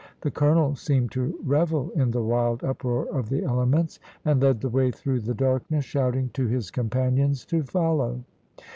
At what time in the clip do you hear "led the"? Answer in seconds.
4.41-4.67